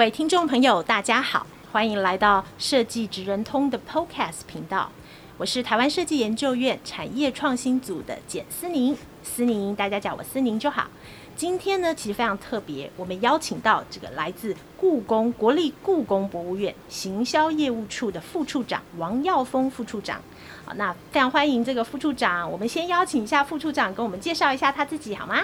[0.00, 4.90] 各位听众朋友，大家好，欢迎来到设计职人通的 Podcast 频道。
[5.36, 10.86] 我是台湾设计研究院产业创新组的简思宁，思宁，大家叫我思宁就好。
[11.36, 20.18] 今天呢，其实非常特别，我们邀请到这个来自故宫国立故宫博物院行销业务处的副处长王耀峰副处长。
[20.64, 22.50] 好，那非常欢迎这个副处长。
[22.50, 25.42] 我们先邀请一下副处长，跟我们介绍一下他自己好吗？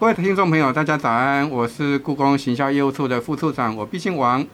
[0.00, 1.50] 各位听众朋友，大家早安！
[1.50, 4.46] 我是故宫行销业务处的副处长，我毕姓王。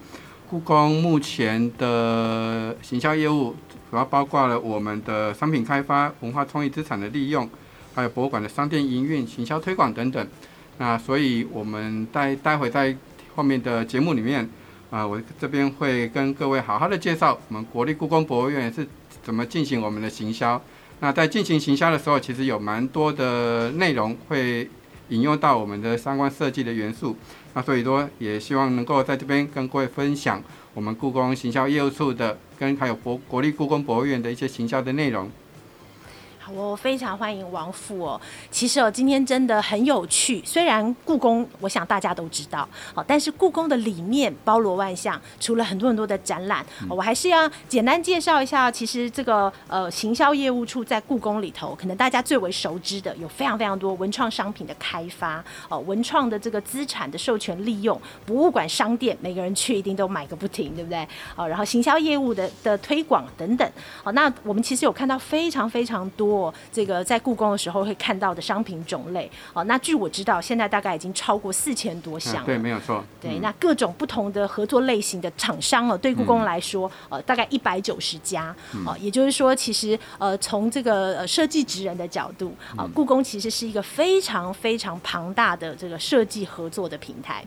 [0.49, 3.55] 故宫目前的行销业务
[3.91, 7.47] 主要包括了我们的商品开发、文化创意资产的利用，
[7.93, 10.27] 还有博物馆的商店营运、行销推广等等。
[10.79, 12.97] 那所以我们待待会在
[13.35, 14.49] 后面的节目里面，
[14.89, 18.87] 啊，我这边会跟各位好好的介绍我们国立故宫博物院是
[19.21, 20.59] 怎么进行我们的行销。
[21.01, 24.67] 那在进行行销的时候，其实有蛮多的内容会。
[25.09, 27.15] 引用到我们的相关设计的元素，
[27.53, 35.29] 那所以说也希望能够在这边跟各位分享我们故宫行销业务处的跟还有国国立故宫博物院的一些行销的内容。
[36.53, 38.19] 我非常欢迎王副哦。
[38.51, 40.41] 其实哦，今天真的很有趣。
[40.45, 48.69] 虽然故宫，我想大家都知道，好，但是故宫的里面包罗万象，除了很多很多的展览，我还是要简单介绍一下。
[48.69, 61.07] 其实这个呃，行销业务处在故宫里头，可能大家最为熟知的，有非常非常多文创商品的开发，哦，文创的这个资产的授权利用，博物馆、商店，每个人去一定都买个不停，对不对？
[61.35, 63.67] 哦，然后行销业务的的推广等等，
[64.03, 66.34] 哦，那我们其实有看到非常非常多。
[66.71, 72.43] 这个在故宫的时候会看到的商品种类哦，那据我知道，现在大概已经超过四千多项了。
[72.45, 73.03] 对，没有错。
[73.21, 87.43] 对，那各种不同的合作类型的厂商哦，对故宫来说，呃，大概一百九十家哦，也就是说，其实呃，从这个呃设计职人的角度啊，故宫其实是一个非常非常庞大的这个设计合作的平台。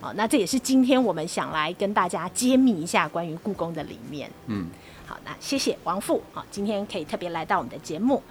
[0.00, 4.30] 哦，那这也是今天我们想来跟大家揭秘一下关于故宫的里面。
[4.46, 4.68] 嗯。
[5.06, 6.22] 好，那谢谢王副。
[6.34, 8.22] 好，今天可以特别来到我们的节目。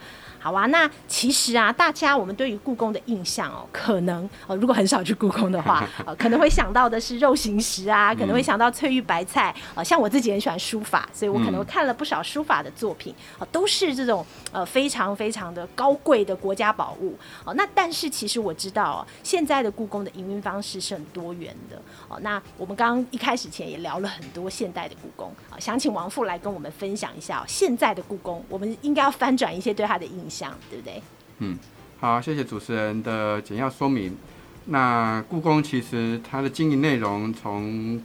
[0.47, 9.53] 好啊，那其实啊，大家我们对于故宫的印象哦，可能哦，如果很少去故宫的话，呃， 可能会想到的是肉形石啊，可能会想到翠玉白菜。
[9.75, 17.13] 呃，像我自己很喜欢书法，所以我可能看了不少书法的作品，呃，都是这种呃非常非常的高贵的国家宝物。
[17.43, 21.77] 哦，那但是其实我知道哦，现在的故宫的营运方式是很多元的。
[22.07, 30.36] 哦，那我们刚刚一开始前也聊了很多现代的故宫，啊，想请王富来跟我们分享一下现在的故宫，我们应该要翻转一些对它的印象。
[30.37, 31.01] 像对不对？
[31.39, 31.57] 嗯，
[31.99, 34.15] 好，谢谢主持人的简要说明。
[34.65, 38.01] 那故宫其实它的经营内容从，从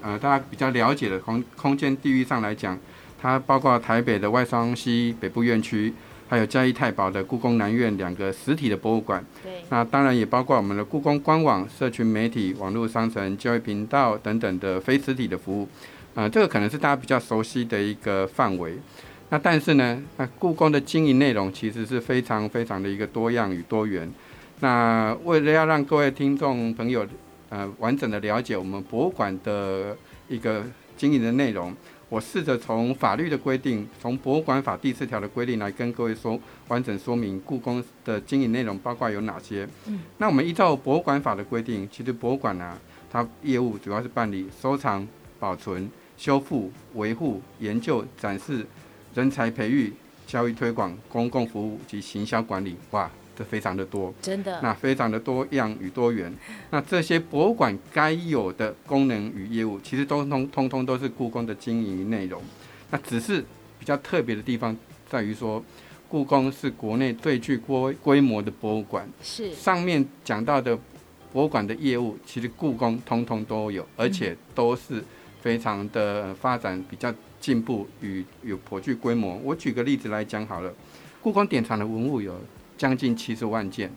[0.00, 2.78] 呃大家比较了解的空空间地域上来讲，
[3.20, 5.92] 它包括台北的外双溪北部院区，
[6.26, 9.22] 还有嘉义太保的故宫南院两个实体的博物馆。
[9.42, 9.52] 对。
[9.68, 15.68] 那当然也包括我们的故宫官网、社群媒体、网络商城、教育频道等等的非实体的服务。
[16.14, 18.78] 呃，这个可能是大家比较熟悉的一个范围。
[19.30, 24.08] 那但是呢，那故宫的经营内容其实是非常非常的一个多样与多元。
[24.60, 27.04] 那为了要让各位听众朋友
[27.48, 29.96] 呃完整的了解我们博物馆的
[30.28, 30.64] 一个
[30.96, 31.74] 经营的内容，
[32.08, 39.68] 我试着从法律的规定，从博物馆法第四条的规定来跟各位说完整说明故宫的经营内容包括有哪些。
[39.86, 42.78] 嗯，那我们依照博物馆法的规定，其实博物馆呢，
[43.10, 45.06] 它业务主要是办理收藏、
[45.40, 48.64] 保存、修复、维护、研究、展示。
[49.14, 49.92] 人才培育、
[50.26, 56.32] 教育推广、公共服务及行销管理，哇，这非常的多，真的，那非常的多样与多元。
[56.70, 62.42] 那这些博物馆该有的功能与业务，其实都通通通都是故宫的经营内容。
[62.90, 63.44] 那只是
[63.78, 64.76] 比较特别的地方
[65.08, 65.62] 在于说，
[66.08, 70.76] 故宫是国内最具规规模的博物馆，是上面讲到的
[71.32, 75.04] 博物馆的业务，其实故宫通通都有，而且都是
[75.40, 77.14] 非常的发展比较。
[77.44, 79.36] 进步与有颇具规模。
[79.44, 80.72] 我举个例子来讲好了，
[81.20, 82.34] 故宫典藏的文物有
[82.78, 83.92] 将近七十万件，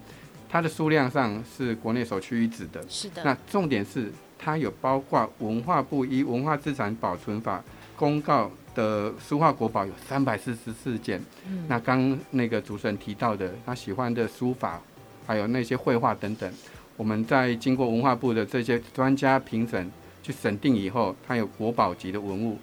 [0.49, 2.85] 它的数量上是国内首屈一指的。
[2.89, 3.23] 是的。
[3.23, 7.59] 那重点是它有包括文化部依《文化资产保存法》
[7.95, 11.23] 公告的书画国宝有三百四十四件。
[11.47, 11.63] 嗯。
[11.69, 14.81] 那刚那个主持人提到的他喜欢的书法，
[15.25, 16.51] 还有那些绘画等等，
[16.97, 19.89] 我们在经过文化部的这些专家评审
[20.21, 22.57] 去审定以后，它有国宝级的文物，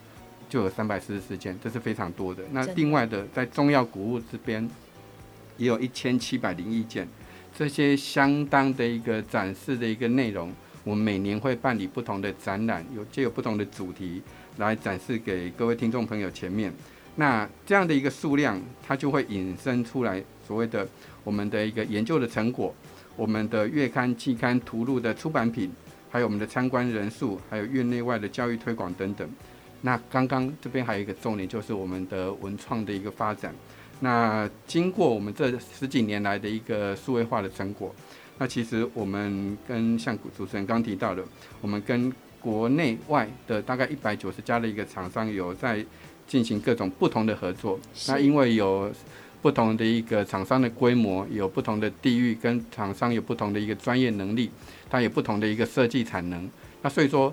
[0.48, 2.42] 就有三百四十四件，这是非常多的。
[2.52, 4.68] 那另外的，在重要古物这边，
[5.56, 7.08] 也有一千七百零一件，
[7.56, 10.52] 这些相当的一个展示的一个内容。
[10.84, 14.22] 我们每年会办理不同的展览，有就有不同的主题
[14.58, 16.72] 来展示给各位听众朋友前面。
[17.16, 20.86] 那这样的一个数量，它就会引申出来所谓的
[21.22, 22.74] 我们的一个研究的成果。
[23.16, 25.72] 我们的月刊、季刊、图录的出版品，
[26.10, 29.26] 还有我们的参观人数，还有院内外的教育推广等等。
[29.84, 33.54] 那刚刚这边还有一个重点，就是我们的文创的一个发展。
[34.00, 37.94] 那经过我们这十几年来的一个数位化的成果，
[38.38, 41.22] 那其实我们跟像主持人刚提到的，
[41.60, 42.10] 我们跟
[42.40, 45.84] 国内外的大概一百九十家的一个厂商有在
[46.26, 47.78] 进行各种不同的合作。
[48.08, 48.90] 那因为有。
[49.44, 54.50] 不同的一个厂商的规模，有不同的地域，跟厂商有不同的一个专业能力，
[54.88, 56.48] 它有不同的一个设计产能。
[56.80, 57.30] 那所以说，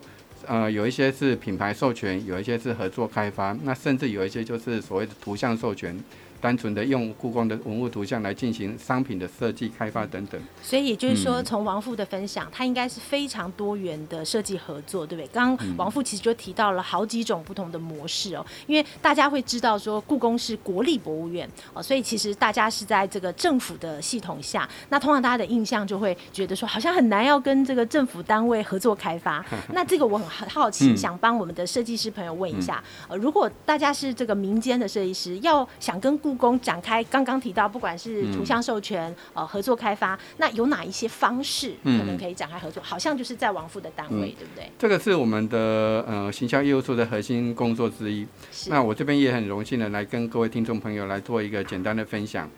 [0.47, 5.97] 呃，有一些是品牌授权，有一些是合作开发，那甚至有一些就是所谓的图像授权。
[6.41, 15.27] 单纯的用故宫的文物图像来进行商品的设计开发等等，所以也就是说，从王富的分享，它应该是非常多元的设计合作，对不对？
[15.31, 29.45] 刚刚王富其实就提到了好几种不同的模式哦，因为大家会知道说，故宫是国立博物院哦，所以其实大家是在这个政府的系统下，那通常大家的印象就会觉得说，好像很难要跟这个政府单位合作开发。
[29.73, 42.81] 那这个我很好奇，想帮我们的设计师朋友问一下，呃，如果大家是这个民间的设计师，要想跟故故宫展开刚刚提到，不管是图像授权、呃合作开发，那有哪一些方式可能可以展开合作？
[42.81, 44.71] 好像就是在王府的单位，对不对？
[44.79, 48.25] 这个是我们的呃行销业务处的核心工作之一。
[48.69, 52.49] 那我这边也很荣幸的来跟各位听众朋友来做一个简单的分享。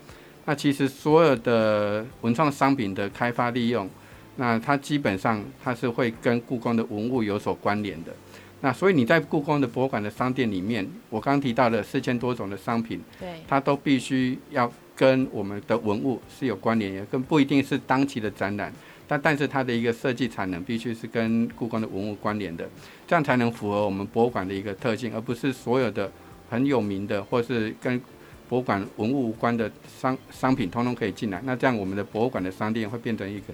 [0.46, 3.90] 那其实所有的文创商品的开发利用，
[4.36, 8.14] 那它基本上它是会跟故宫的文物有所关联的。
[8.64, 18.72] 那所以你在故宫的博物馆的商店里面，我刚刚提到的四千多种的商品，对，它都必须要跟我们的文物是有关联的，跟不一定是当期的展览，
[19.06, 22.66] 但但是它的一个设计产能必须是跟故宫的文物关联的，
[23.06, 26.10] 这样才能符合我们博物馆的一个特性，而不是所有的
[26.50, 28.02] 很有名的或是跟
[28.48, 29.70] 博物馆文物无关的
[30.00, 33.54] 商商品通通可以进来，那这样我们的博物馆的商店会变成一个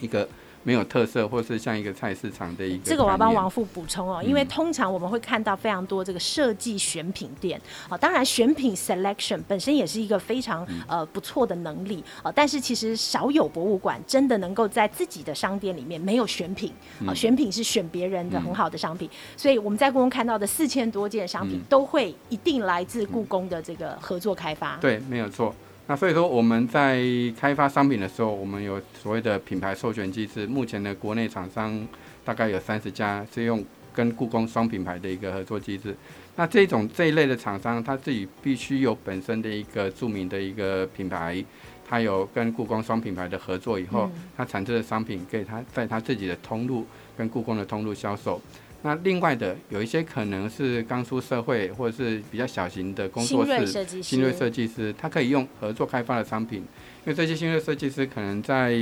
[0.00, 0.26] 一个。
[0.66, 2.82] 没有特色，或是像一个菜市场的一个。
[2.82, 16.72] 这个我要帮王副补充哦，因为通常我们会看到非常多这个设计选品店啊，当然选品 selection 本身也是一个非常呃不错的能力啊，但是其实少有博物馆真的能够在自己的商店里面没有选品
[17.06, 24.76] 啊，选品是选别人的很好的商品，所以我们在故宫看到的四千多件商品都会一定来自故宫的这个合作开发。
[24.78, 25.54] 对，没有错。
[25.88, 27.00] 那所以说我们在
[27.38, 30.44] 开发商品的时候，我们有所谓的品牌授权机制。
[30.44, 31.86] 目前的国内厂商
[32.24, 35.96] 大概有三十家是用跟故宫双品牌的一个合作机制。
[36.34, 41.42] 那这种这一类的厂商，他自己必须有本身的一个著名的一个品牌，
[41.88, 46.84] 他有跟故宫双品牌的合作以后，他产制的商品给他在他自己的通路
[47.16, 48.42] 跟故宫的通路销售。
[48.86, 58.78] 那另外的有一些可能是刚出社会或者是比较小型的工作室，新锐设计师，他可以用合作开发的商品，因为这些新锐设计师可能在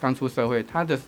[0.00, 0.98] 刚出社会，他的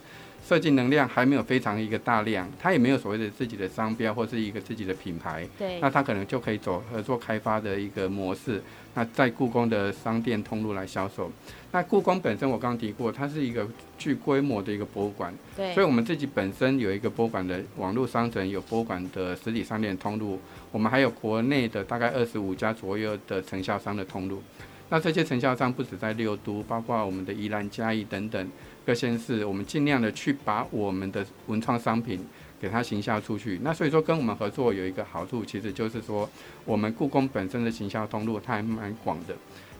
[0.46, 11.32] 设计能量还没有非常一个大量，他也没有所谓的自己的商标或是一个自己的品牌，对，那他可能就可以走合作开发的一个模式，那在故宫的商店通路来销售。
[11.72, 20.38] 那故宫本身我刚刚提过，它是一个具规模的一个博物馆，对，所以我们自己本身有一个博物馆的网络商城，有博物馆的实体商店通路，
[20.70, 24.42] 我们还有国内的大概二十五家左右的承销商的通路。
[24.90, 28.46] 那这些承销商不止在六都，包括我们的宜兰、嘉义等等。
[28.86, 32.20] 各县市，我们尽量的去把我们的文创商品
[32.60, 33.58] 给它行销出去。
[33.62, 36.28] 那所以说，跟我们合作有一个好处，其实就是说，
[36.66, 39.34] 我们故宫本身的行销通路它还蛮广的。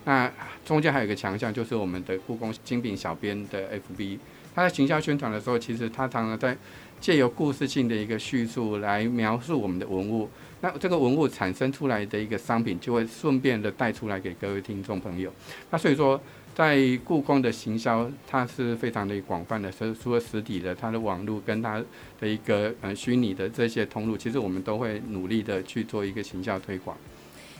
[0.06, 0.30] 那
[0.64, 4.18] 中间还有一个强项，就是我们的故宫精品小编的 FB，
[4.54, 6.56] 他在行销宣传的时候，其实他常常在
[6.98, 10.28] 借由故事性的一个叙述来描述我们的文物。
[10.62, 15.30] 那这个文物产生出来的一个商品，就会顺便的带出来给各位听众朋友。
[15.70, 16.18] 那所以说。
[16.54, 21.82] 在故宫的行销，它是非常的广泛的，所以除了实体的，它的网络跟它
[22.20, 26.96] 的一个呃虚拟的这些通路，其实我们都会努力的去做一个行销推广。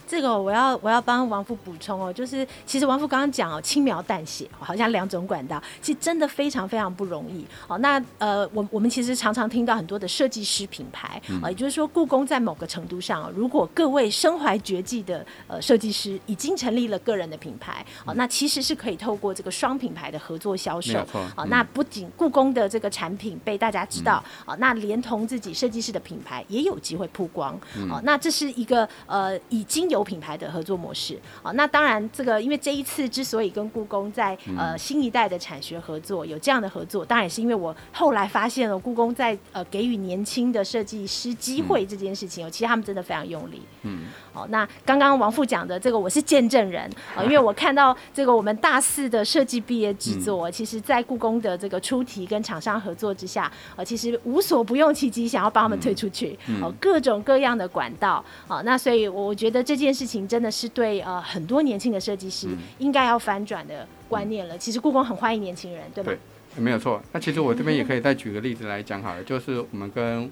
[0.07, 7.77] 这个我要我要帮王副补充哦，就是其实王副刚刚讲哦，轻描淡写，好像两种管道，其实真的非常非常不容易哦。
[7.79, 21.45] 那呃，我我们其实常常听到很多的设计师品牌啊、呃，也就是说，故宫在某个程度上，如果各位身怀绝技的呃设计师已经成立了个人的品牌哦、呃，那其实是可以透过这个双品牌的合作销售啊、嗯呃。
[21.45, 27.59] 那不仅故宫的这个产品被大家知道啊、嗯呃，那连同自己设计师的品牌也有机会曝光
[27.89, 27.99] 哦。
[28.03, 29.94] 那这是一个呃已经有。
[29.95, 31.19] 有品牌的合作模式。
[31.41, 43.61] 啊，那当然，这个因为这一次之所以跟故宫在呃新一代的产学合作有这样的合作，当然也是因为我后来发现了故宫在呃给予年轻的设计师机会这件事情哦，其实他们真的非常用力。
[43.83, 59.84] 嗯，好，那刚刚王副讲的这个我是见证人啊，因为我看到这个我们大四的设计毕业制作，其实在故宫的这个出题跟厂商合作之下，呃，其实无所不用其极，想要帮他们推出去，哦，各种各样的管道，好，那所以我觉得这件。
[59.85, 62.47] 这件事情真的是对呃很多年轻的设计师
[62.79, 64.57] 应该要翻转的观念了。
[64.57, 66.11] 其实故宫很欢迎年轻人，对吧？
[66.11, 66.99] 对，没有错。
[67.11, 70.27] 那其实我这边也可以再举个例子来讲好了，就是我们跟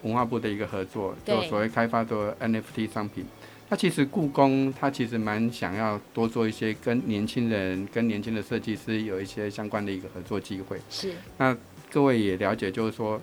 [0.00, 3.26] 文化部的一个合作，就所谓开发的 NFT 商品。
[3.68, 10.80] 那其实故宫它其实蛮想要多做一些跟年轻人、跟年轻的设计师有一些相关的一个合作机会。
[10.88, 11.12] 是。
[11.36, 11.54] 那
[11.90, 13.20] 各位也了解，就是说。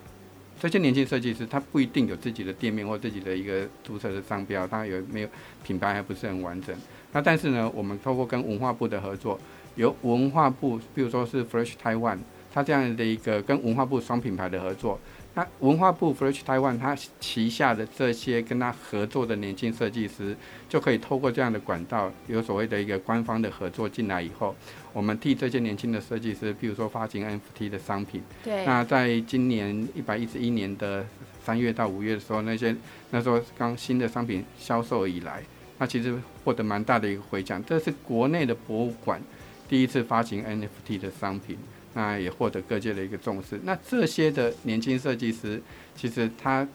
[0.60, 5.28] 这些年轻设计师，他不一定有自己的店面或自己的一个注册的商标，他有没有
[5.62, 6.74] 品牌还不是很完整。
[7.12, 9.38] 那但是呢，我们透过跟文化部的合作，
[9.76, 12.18] 由文化部，比如说是 Fresh Taiwan，
[12.52, 14.98] 它这样的一个跟文化部双品牌的合作。
[15.36, 20.36] 那文化部 Fresh Taiwan 它旗下的这些跟他合作的年轻设计师，
[20.68, 24.54] 就可以透过这样的管道，有所谓的一个官方的合作进来以后，
[24.94, 28.22] 我们替这些年轻的设计师，譬如说发行 NFT 的商品。
[28.42, 28.64] 对。
[28.64, 31.04] 那在今年一百一十一年的
[31.44, 32.74] 三月到五月的时候，那些
[33.10, 35.42] 那时候刚新的商品销售以来，
[35.78, 37.62] 那其实获得蛮大的一个回响。
[37.66, 39.20] 这是国内的博物馆
[39.68, 41.58] 第一次发行 NFT 的商品。
[41.96, 43.56] 那也获得各界的一个重视。
[43.62, 45.62] 那这些的年轻设计师，
[45.94, 46.66] 其实他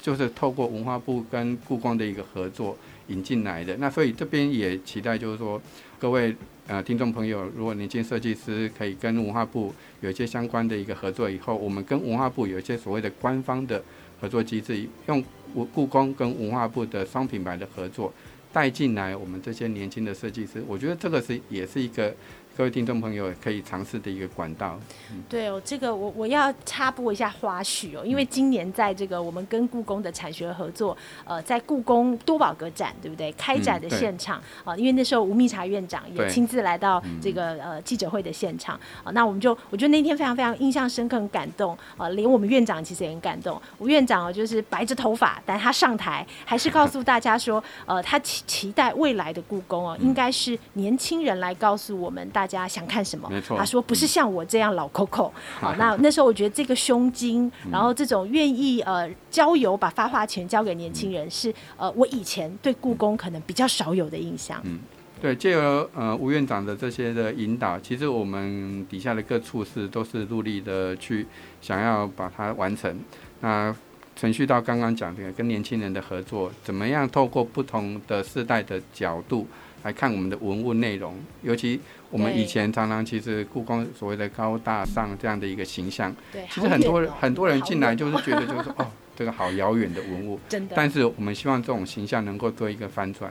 [0.00, 3.76] 就是透过文化部跟故宫的一个合作引进来的。
[3.76, 5.62] 那所以这边也期待，就是说
[5.96, 6.34] 各位
[6.68, 13.82] 呃听众朋友，如果年轻设计师可以跟文化部有一些相关的一个合作以后，我们跟文化部有一些所谓的官方的
[14.20, 18.12] 合作机制，用故故宫跟文化部的双品牌的合作
[18.52, 20.62] 带进来我们这些年轻的设计师。
[20.68, 22.14] 我觉得这个是也是一个。
[22.58, 24.76] 各位听众朋友可以尝试的一个管道。
[25.12, 33.30] 嗯、对哦，这个我我要插播一下花絮哦，因为今年在这个我们跟故宫的产学合作，呃，在故宫多宝阁展，对不对？
[33.38, 43.62] 开展的现场啊、嗯呃，因为那时候吴密察院长也亲自来到这个呃记者会的现场啊、呃，那我们就我觉得那天非常非常印象深刻、很感动啊、呃，连我们院长其实也很感动。
[43.78, 52.47] 吴院长哦，就是白着头发，但他上台还是告诉大家说，呃，他期期待未来的故宫哦，应该是年轻人来告诉我们大。
[52.48, 53.28] 大家想看什么？
[53.28, 55.30] 没错他说不是像我这样老 Coco。
[55.60, 64.60] 好，那那时候我觉得这个胸襟，然后这种愿意呃交由把发话权交给年轻人，是呃我以前对故宫可能比较少有的印象。
[64.64, 64.78] 嗯，
[65.20, 71.26] 对，借由呃吴院长的这些的引导，其实我们底下的各处室都是努力的去
[71.60, 72.98] 想要把它完成。
[73.40, 73.74] 那
[74.16, 79.46] 程序到刚刚讲这个跟年轻人的合作，怎么样透过不同的世代的角度
[79.82, 81.80] 来看我们的文物内容，尤其。
[82.10, 86.10] 我们以前常常其实故宫所谓的高大上这样的一个形象，
[86.50, 90.40] 其实很多人很多人进来就是觉得就是说 哦，这个好遥远的文物。
[90.48, 90.74] 真的。
[90.74, 93.30] 但是我们希望这种形象能够做一个翻转。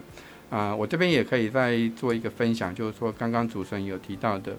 [0.51, 4.56] 啊，我这边也可以再做一个分享，就是说刚刚主持人有提到的，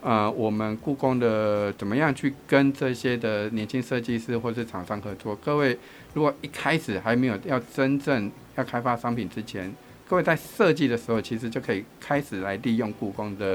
[0.00, 5.36] 呃，我们故宫的怎么样去跟这些的年轻设计师或是厂商合作？
[5.36, 5.78] 各位
[6.14, 9.70] 如果一开始还没有要真正要开发商品之前。
[10.08, 13.54] 各位在设计的时候，其实就可以开始来利用故宫的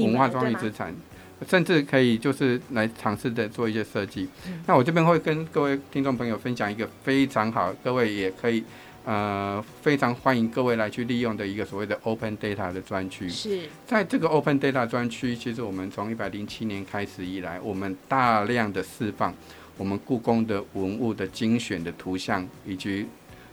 [0.00, 0.92] 文化创意资产，
[1.48, 4.28] 甚至可以就是来尝试的做一些设计。
[4.48, 4.60] 嗯。
[4.66, 8.64] 那我这边会跟各位听众朋友分享一个非常好，各位也可以
[9.04, 13.28] 呃非常欢迎各位来去利用的一个所谓的 Open Data 的专区。
[13.28, 19.32] 是在这个 Open Data 专区，其实我们从一百零七年开始以来，我们大量的释放
[19.76, 23.06] 我们故宫的文物的精选的图像以及。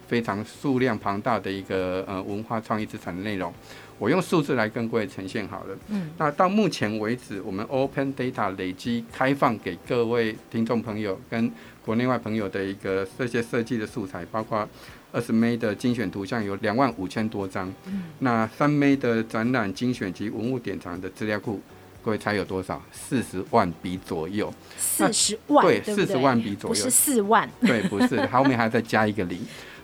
[0.10, 3.54] 非常数量庞大的一个呃文化创意资产的内容，
[4.00, 5.78] 我用数字来跟各位呈现好了。
[5.90, 11.52] 嗯，那到目前为止，我们 Open Data 累积开放给各位听众朋友跟
[11.86, 14.68] 国内外朋友的一个这些设计的素材，包括
[15.12, 17.72] 二十枚的精选图像有两万五千多张。
[17.86, 21.62] 嗯，那三枚的展览精选及文物典藏的资料库，
[22.04, 22.82] 各位猜有多少？
[22.92, 24.52] 四十万笔左右。
[24.76, 25.64] 四十万？
[25.64, 26.74] 对，四十万笔左右。
[26.74, 27.48] 不是四万。
[27.62, 29.40] 对，不是，后面还要再加一个零。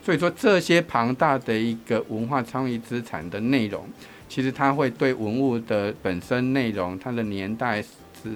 [0.05, 3.83] 所以说这些庞大的一个文化创意资产的内容，
[4.29, 7.83] 其实它会对文物的本身内容、它的年代、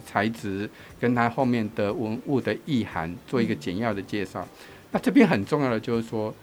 [0.04, 0.68] 材质，
[1.00, 4.48] 跟它后面的文物的意涵做一个简要的介绍。
[4.92, 6.34] 那这边很重要的就是说，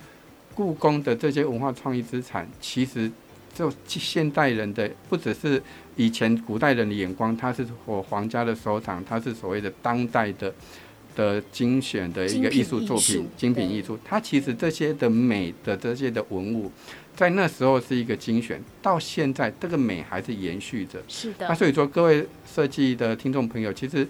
[0.55, 3.11] 故宫的这些文化创意资产，其实
[3.53, 5.61] 就现代人的不只是
[5.97, 10.55] 以前古代人的眼光，它是我皇家的收藏，它是所谓的当代的
[11.17, 13.99] 的精选的一个艺术作品，精品艺术。
[14.05, 16.71] 它其实这些的美的这些的文物，
[17.17, 21.03] 在那时候是一个精选，到现在这个美还是延续着。
[21.09, 21.49] 是的。
[21.49, 24.07] 那所以说，各位设计的听众朋友，其实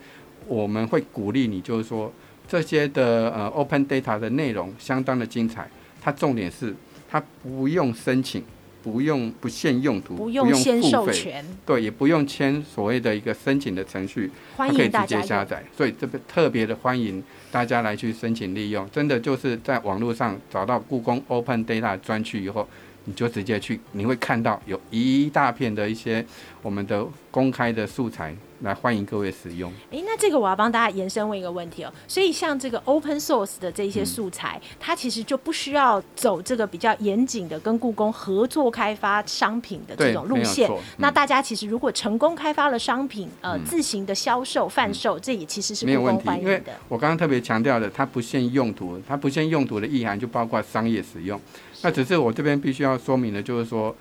[0.46, 2.12] 我们会鼓励你，就是说。
[2.48, 5.68] 这些的呃 open data 的内容相当的精彩，
[6.00, 6.72] 它重点是
[7.10, 8.40] 它不用申请，
[8.86, 15.60] 不用不限用途，不用先授权，对，也不用签所谓的一个申请的程序，就可以直接下载。
[15.76, 22.68] 所以这边特别的欢迎大家来去申请利用，真的就是在网络上找到故宫 open data 专区以后，
[23.06, 26.24] 你就直接去，你会看到有一大片的一些
[26.62, 28.32] 我们的公开的素材。
[28.60, 29.70] 来欢迎各位使用。
[29.90, 31.92] 诶，那这个我要帮大家延伸问一个问题哦。
[32.08, 40.70] 所以像这个 open source 的这些素材，嗯、它其实就不需要走这个比较严谨的跟故宫合作开发商品的这种路线。
[40.70, 46.38] 嗯、那大家其实如果成功开发了商品，呃，嗯、自行的销售贩售，这也其实是没有问题的。
[46.38, 51.40] 因为我刚刚特别强调的，它不限用途，它不限用途的意涵就包括商业使用。
[51.82, 53.94] 那只是我这边必须要说明的，就是说，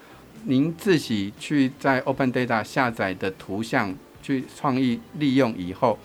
[0.45, 3.93] 您自己去在 open data 下载的图像。
[4.25, 5.95] 去创意利用以后，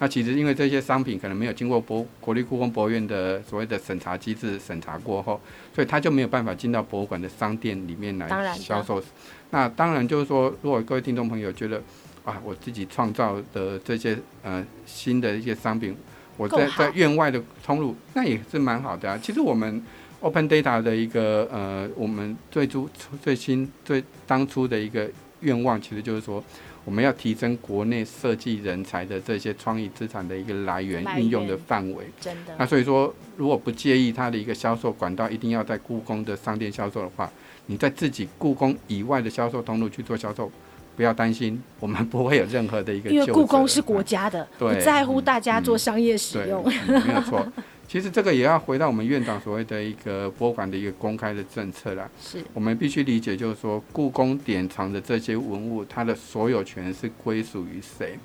[0.00, 5.40] 那其实因为这些商品可能没有经过博国立故宫博物院的所谓的审查机制审查过后，
[5.72, 9.00] 所以它就没有办法进到博物馆的商店里面来销售。
[9.50, 11.80] 那当然就是说，如果各位听众朋友觉得
[12.24, 15.96] 啊，我自己创造的这些呃新的一些商品，
[16.36, 19.16] 我在在院外的通路，那也是蛮好的啊。
[19.22, 19.80] 其实我们
[20.20, 22.90] Open Data 的一个呃，我们最初
[23.22, 25.08] 最新最当初的一个
[25.42, 26.42] 愿望，其实就是说。
[26.88, 32.06] 我们要提升国内设计人才的这些创意资产的一个来源运用的范围。
[32.18, 32.54] 真的。
[32.58, 37.30] 那所以说，如果不介意它的一个销售管道一定要在故宫的商店销售的话，
[37.66, 40.50] 你在自己故宫以外的销售通路去做销售，
[40.96, 43.10] 不要担心，我们不会有任何的一个。
[43.10, 46.64] 因为故宫是国家的，不在乎大家做商业使用。
[46.64, 47.46] 嗯嗯、没有错。
[47.88, 52.08] 其实这个也要回到我们院长所谓的一个博物馆的一个公开的政策啦。
[52.20, 58.18] 是我们必须理解，就是说故宫典藏的这些文物，它的所有权是归属于谁？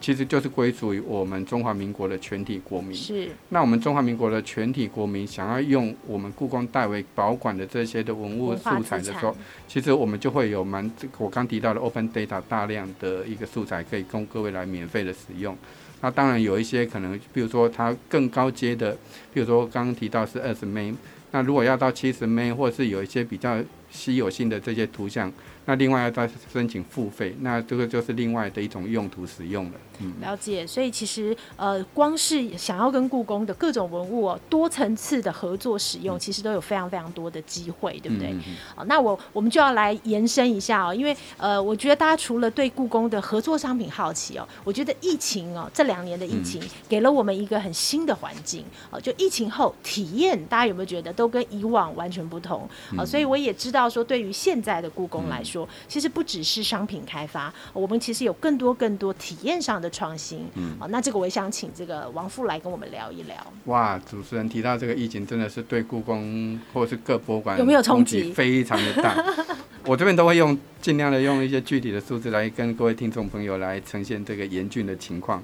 [0.00, 2.94] 其实就是归属于我们中华民国的全体国民。
[2.94, 3.28] 是。
[3.50, 9.36] 那我们中华民国的全体国民想要用我们故宫代为保管的这些的文物素材的时候，
[9.68, 15.54] 其实我们就会有蛮我刚提到的 Open Data 大量的一个素材可以供各位来免费的使用。
[16.00, 18.96] 那当然有一些可能，比如说它更高阶的，
[19.32, 20.94] 比如说刚刚提到是二十枚，
[21.30, 25.30] 那如果要到七十枚，或是有一些比较稀有性的这些图像。
[25.66, 29.72] 那另外要再申请付费，那这个就是另外的一种用途使用了。
[30.00, 30.66] 嗯，了解。
[30.66, 38.30] 所以其实呃，光是想要跟故宫的各种文物哦，多层次的合作使用，其实都有非常非常多的机会，对不对？
[38.32, 52.68] 嗯那我我们就要来延伸一下哦，因为呃，我觉得大家除了对故宫的合作商品好奇哦，我觉得疫情哦，这两年的疫情给了我们一个很新的环境哦，就疫情后体验，大家有没有觉得都跟以往完全不同？
[52.96, 60.46] 啊，所以我也知道说，对于现在的故宫来说，其实不只是商品开发，我们其实有更多更多体验上的创新。
[60.54, 63.36] 嗯，好，那这个我也想请这个王富来跟我们聊一聊。
[63.66, 68.32] 哇，主持人提到这个疫情，真的是对故宫或是各博物馆有没有冲击？
[68.32, 69.22] 非常的大。
[69.86, 75.42] 我这边都会用尽量的用一些具体的数字来跟各位听众朋友来呈现这个严峻的情况。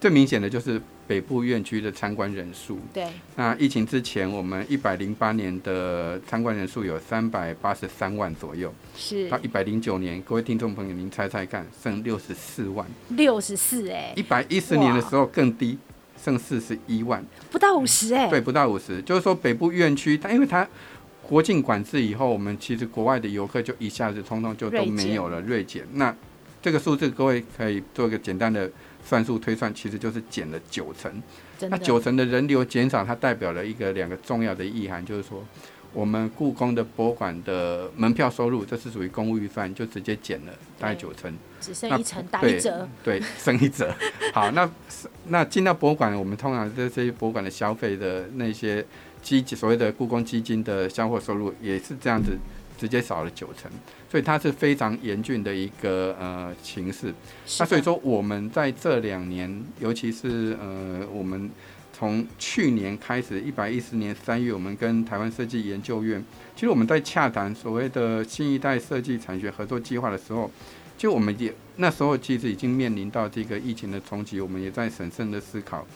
[0.00, 0.80] 最明显的就是。
[1.08, 3.06] 北部院区的参观人数，对，
[3.36, 9.28] 那疫情之前，我们一百零八年的参观人数有三百八十三万左右，是。
[9.28, 15.78] 到一百零九年，各位听众朋友，您猜猜看，剩六十四万，六十四哎，一百一十年的时候更低，
[16.20, 20.66] 剩四十一万，不到五十哎，对，不到五十，就是说北部院区，它因为它
[21.22, 26.12] 国境管制以后，我们其实国外的游客就一下子通通就都没有了，锐减，那
[26.60, 28.68] 这个数字各位可以做一个简单的。
[29.06, 31.22] 算术推算其实就是减了九成，
[31.70, 35.44] 那九成的人流减少，它代表了一个两个重要的意涵，就是说
[35.92, 43.94] 我们故宫的博物馆的门票收入，这是属于公务预算，就直接减了大概九成，只剩一成打一折，对，剩一折。
[44.32, 44.68] 好，那
[45.28, 48.84] 那进到博物馆，我们通常这些博物馆的消费的那些
[49.22, 52.36] 基金，所谓的故宫基金的销货收入，也是这样子。
[52.76, 53.70] 直接少了九成，
[54.10, 57.14] 所以它是非常严峻的一个呃形势。
[57.58, 61.50] 那所以说，我们在这两年，尤其是呃我们
[61.92, 66.22] 从去年开始，一百一十年三月，我们跟台湾设计研究院，
[66.54, 70.50] 其实我们在洽谈所谓的新一代设计产学合作计划的时候，
[70.98, 75.86] 就我们也那时候其实已经面临到这个疫情的冲击，我们也在审慎的思考，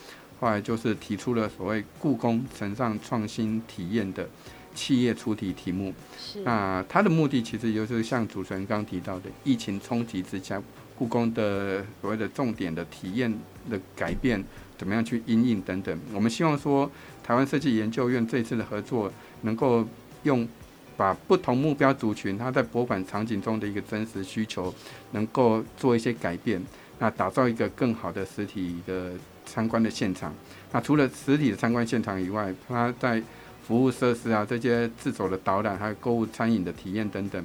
[0.41, 4.27] 后来就是提出了所谓故宫城上创新体验的
[4.75, 5.93] 企业出题题目。
[6.19, 6.41] 是。
[6.43, 10.61] 那它的目的其实就是像主持人刚提到的，疫情冲击之下，
[10.97, 13.33] 故宫的所谓的重点的体验
[13.69, 14.45] 的改变。
[14.79, 15.99] 怎么样去因应等等？
[16.15, 16.91] 我们希望说，
[17.23, 19.87] 台湾设计研究院这次的合作，能够
[20.23, 20.49] 用
[20.97, 24.75] 把不同目标族群他在博物馆场景中的一个真实需求，
[25.13, 26.65] 能够做一些改变，
[26.99, 29.13] 那打造一个更好的实体的
[29.45, 30.35] 参观的现场。
[30.73, 33.23] 那除了实体的参观现场以外，它在
[33.71, 37.41] 服务设施啊，这些自走的导览，还有购物餐饮的体验等等，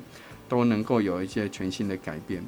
[0.50, 2.44] 都能够有一些全新的改变。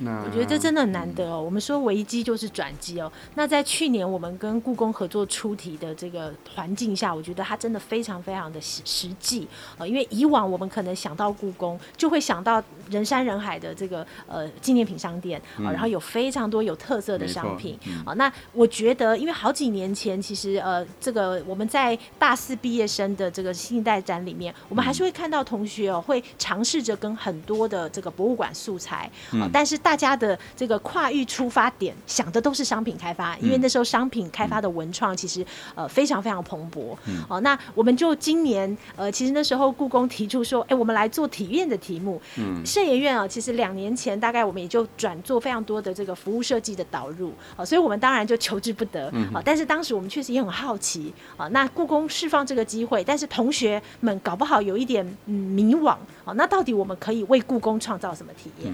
[0.00, 1.40] 我觉得这真的很难得哦。
[1.40, 3.10] 我们说危机就是转机哦。
[3.34, 9.46] 那在去年我们跟故宫合作出题的这个环境下，我觉得它真的非常非常的实实际
[9.78, 9.88] 呃。
[9.88, 18.12] 因为以往我们可能想到故宫，就会想到人山人海的这个呃纪念品商店啊，然后有非常多有特色的商品啊。
[18.14, 36.96] 那我觉得，因为好几年前其实呃这个我们在大四毕业生的这个新一代展里面，我们还是会看到同学哦会尝试着跟很多的这个博物馆素材啊，但是大大家的这个跨域出发点想的都是商品开发，因为那时候商品开发的文创其实呃非常非常蓬勃。
[37.28, 42.18] 哦，那我们就今年呃，其实那时候故宫提出说，哎，我们来做体验的题目。
[42.38, 49.42] 嗯，设研院啊，其实两年前大概我们也就转做非常多的这个服务设计的导入啊，所以我们当然就求之不得啊。
[49.44, 55.90] 但是当时我们确实也很好奇啊，那故宫释放这个机会，但是同学们搞不好有一点嗯迷惘
[56.24, 58.72] 啊，那到底我们可以为故宫创造什么体验？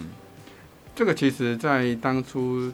[0.98, 2.72] 这个其实，在当初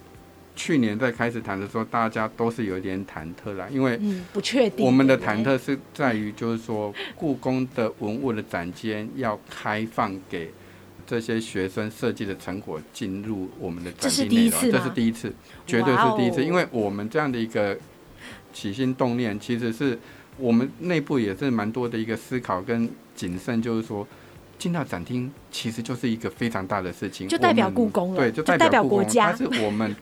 [0.57, 4.01] 去年在开始谈的时候，大家都是有一点忐忑啦，因为
[4.33, 4.83] 不确定。
[4.87, 10.51] 我们的忐忑是在于，就是说，故宫的文物的展间要开放给
[11.07, 15.31] 这些学生设计的成果进入我们的展厅内容，这是第一次，
[15.67, 17.77] 绝对是第一次，因为我们这样的一个
[18.55, 19.99] 起心动念，其实是
[20.39, 24.09] 我们内部也是蛮多的一个思考跟谨慎，就是说。
[24.65, 29.95] 进到展厅其实就是一个非常大的事情，就代表故宫了，对，就代表国家，它是我们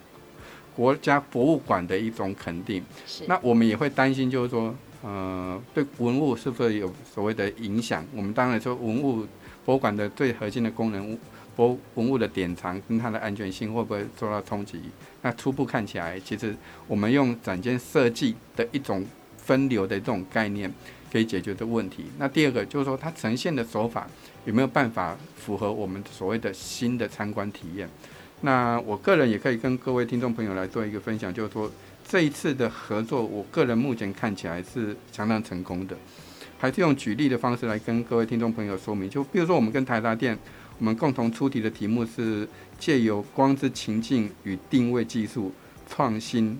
[0.76, 2.80] 国家博物馆的一种肯定。
[3.04, 4.72] 是，那我们也会担心，就是说，
[5.02, 8.06] 呃，对文物是不是有所谓的影响？
[8.14, 9.26] 我们当然说，文物
[9.64, 11.18] 博物馆的最核心的功能，
[11.56, 14.80] 博文物的典藏跟它的安全性会不会受到冲击？
[15.22, 16.54] 那初步看起来，其实
[16.86, 19.04] 我们用展间设计的一种
[19.36, 20.72] 分流的这种概念，
[21.12, 22.04] 可以解决的问题。
[22.16, 24.06] 那第二个就是说，它呈现的手法。
[24.44, 27.88] 有没有办法符合我们所谓的新的参观体验？
[28.40, 31.70] 那我个人也可以跟各位听众朋友来做一个分享，就是说
[32.08, 35.96] 这一次的合作，我个人目前看起来是相当成功的。
[36.58, 40.36] 还是用举例的方式来跟各位听众朋友说明，就比如说我们跟台达店，
[40.78, 45.52] 我们共同出题的题目是借由光之情境与定位技术
[45.88, 46.58] 创新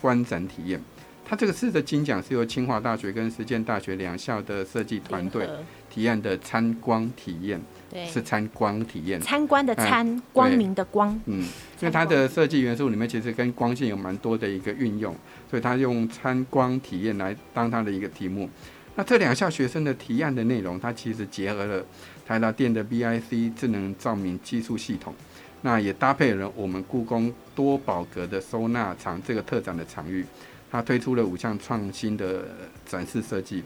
[0.00, 0.82] 观展体验。
[1.24, 5.48] 它这个次的金奖是由清华大学跟实践大学两校的设计团队。
[5.92, 9.20] 体验的参光体验，对，是参光体验。
[9.20, 11.20] 参观的参，嗯、光明的光。
[11.26, 15.14] 嗯，因为它的设计元素里面其实跟光线有蛮多的一个运用，
[15.50, 18.48] 所以它用参光体验来当它的一个题目。
[18.94, 21.84] 那这两校学生的提案的内容，它其实结合了
[22.26, 25.14] 台达电的 BIC 智能照明技术系统，
[25.60, 30.24] 那也搭配了我们故宫多宝格的收纳场这个特展的场域，
[30.70, 32.46] 它推出了五项创新的
[32.86, 33.62] 展示设计。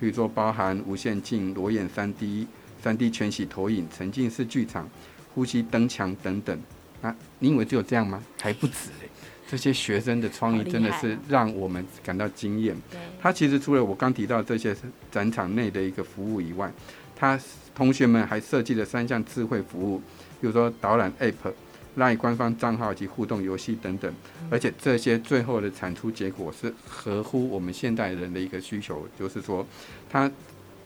[0.00, 2.46] 比如说，包含无限镜、裸眼三 D、
[2.82, 4.88] 三 D 全息投影、沉浸式剧场、
[5.34, 6.58] 呼吸灯墙等等。
[7.02, 8.22] 啊，你以为只有这样吗？
[8.40, 9.08] 还不止嘞！
[9.46, 12.76] 这些学生的创意真的是让我们感到惊艳。
[13.20, 14.74] 他其实除了我刚提到这些
[15.10, 16.72] 展场内的一个服务以外，
[17.14, 17.38] 他
[17.74, 19.98] 同学们还设计了三项智慧服务，
[20.40, 21.52] 比如说导览 App。
[21.96, 24.12] 赖官方账号及互动游戏等等，
[24.50, 29.66] 而且这些最后的产出结果是合乎我们现代人的一个需求，就是说，
[30.08, 30.30] 它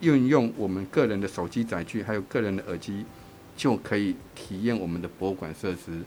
[0.00, 3.04] 运用我们个人的手机载具，还有个人的耳机，
[3.56, 6.02] 就可以体验我们的博物馆设施。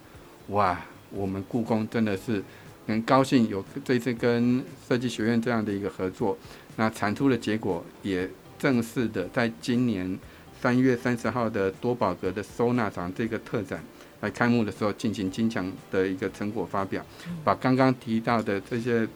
[0.47, 0.79] 哇，
[1.11, 2.43] 我们故宫真的是
[2.87, 6.37] 很高兴有这次跟设计学院这样的一个合作，
[6.75, 10.17] 那产出的结果也正式的在今年
[10.59, 13.83] 三月三十号的多宝格的收纳场这个特展。
[14.21, 17.05] 来开幕的时候进行金奖的一个成果发表，
[17.43, 19.07] 把刚刚提到的这些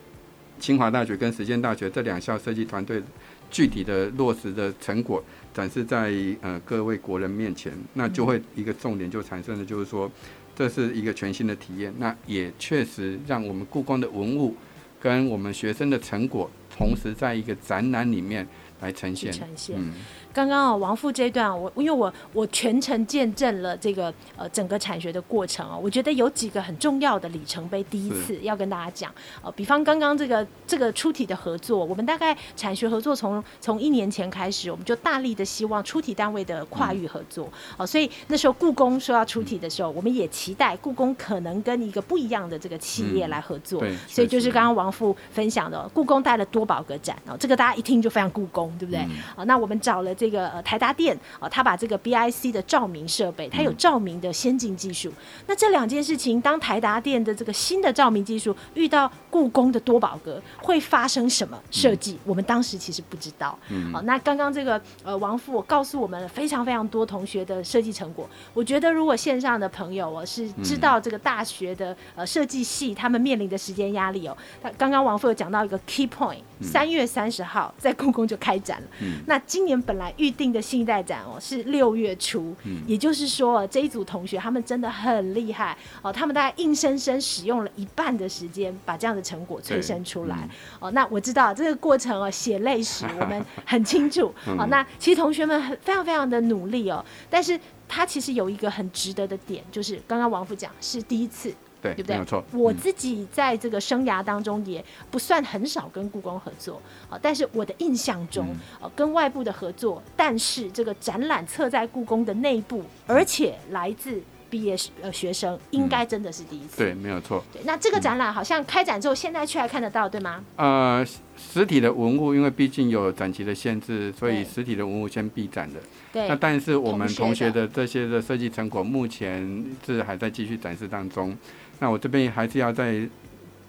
[0.59, 3.01] 清华大学跟实践大学这两校设计团队
[3.49, 10.09] 具体的落实的成果展示在呃各位国人面前，那就会一个重点就产生了，就是说
[10.55, 14.55] 这是一个全新的体验，那也确实让我们故宫的文物
[14.99, 18.47] 跟我们学生的成果，同时在一个展览里面
[18.81, 19.31] 来呈现。
[19.31, 19.75] 呈现。
[19.77, 19.93] 嗯
[20.33, 29.13] 刚刚啊，王副这一段，我因为我我全程见证了这个呃整个产学的过程啊，我觉得有几个很重要的里程碑，第一次要跟大家讲。
[29.43, 37.45] 呃，比方刚刚这个这个出题的合作，我们大概产学合作从从一年前开始，我们就大力的希望出题单位的跨域合作。
[37.77, 49.01] 哦、嗯，所以那时候故宫说要出题的时候，我们也期待故宫可能跟一个不一样的这个企业来合作，嗯、所以就是刚刚王副分享的，故宫带了多宝格展哦，这个大家一听就非常故宫，对不对？
[49.35, 50.15] 啊、那我们找了。
[50.21, 55.09] 这个呃台达电啊，他把这个 BIC 的照明设备，它有照明的先进技术。
[55.09, 55.15] 嗯、
[55.47, 62.13] 那这两件事情，当台达电的这个新的照明技术遇到故宫的多宝格，会发生什么设计？
[62.13, 63.57] 嗯、我们当时其实不知道。
[63.69, 68.29] 嗯，好，那刚刚这个呃王副我告诉我们非常非常多同学的设计成果。
[68.53, 74.37] 我觉得如果线上的朋友我是知道这个大学的呃设计系他们面临的时间压力哦。
[74.61, 78.87] 他刚刚王副有讲到一个 key point，三月三十号在故宫就开展了。
[79.01, 80.10] 嗯，那今年本来。
[80.17, 90.91] 预定的新一代展哦是六月初，嗯，也就是说这一组同学他们真的很厉害哦，他们大概硬生生使用了一半的时间把这样的成果催生出来，嗯，哦。
[90.91, 94.65] 那我知道这个过程哦血泪史我们很清楚哦。
[94.67, 101.53] 那其实同学们很非常非常的努力哦，但是他其实有一个很值得的点，就是刚刚王副讲是第一次。
[101.81, 102.15] 对，对不对？
[102.15, 102.43] 没有错。
[102.53, 108.47] 我自己在这个生涯当中也不算很少跟故宫合作啊，但是我的印象中，
[108.79, 116.77] 呃，跟外部的合作，但是这个展览设在故宫的内部，而且来自毕业呃学生，应该真的是第一次。
[116.77, 117.43] 对，没有错。
[117.53, 120.43] 对，那这个展览好像开展之后，现在去还看得到，对吗？
[120.57, 121.05] 呃，
[121.37, 125.79] 实体的文物，因为毕竟有展期的限制，所以实体的文物先闭展的。
[126.11, 126.27] 对。
[126.27, 131.35] 那但是我们同学的这些的设计成果，目前是还在继续展示当中。
[131.81, 133.09] 那我这边还是要再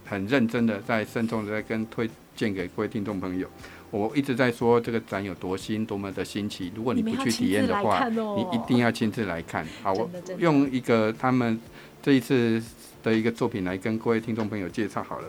[0.05, 3.49] 很认真的、再慎重的再跟推荐给各位听众朋友。
[3.91, 6.71] 我一直在说这个展有多新、多么的新奇。
[6.77, 9.67] 如果你不去体验的话，你，哦、你一定要亲自来看。
[9.83, 11.59] 好，我用一个他们
[12.03, 12.63] 这一次
[13.03, 15.29] 的一个作品来跟各位听众朋友介绍好了。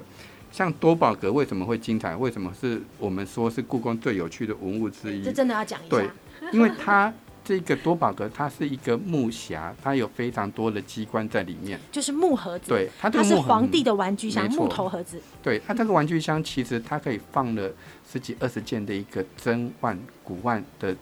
[0.52, 2.14] 像多宝格为什么会精彩？
[2.18, 5.24] 为什么是我们说是故宫最有趣的文物之一？
[5.24, 5.90] 这真的要讲一下。
[5.90, 6.10] 对，
[6.52, 7.14] 因为它。
[7.44, 12.70] 这个多宝格它是一个木匣，它有非常多的机关在里面，就是木盒子。
[12.70, 15.20] 对，它，它是皇帝的玩具箱，木头盒子。
[15.42, 17.70] 对，它这个玩具箱其实它可以放了
[18.10, 20.96] 十几二十件的一个珍万古万的